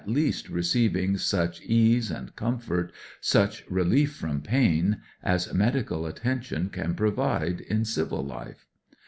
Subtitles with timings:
[0.07, 6.95] KNOWS least receiving such ease and comfort, such relief from pain, as medical attention can
[6.95, 8.65] provide in civil life.